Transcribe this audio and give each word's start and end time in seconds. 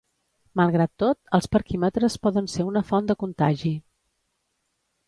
Malgrat 0.61 0.91
tot, 1.03 1.19
els 1.39 1.49
parquímetres 1.57 2.17
poden 2.25 2.51
ser 2.55 2.67
una 2.71 2.85
font 2.89 3.13
de 3.13 3.19
contagi. 3.27 3.77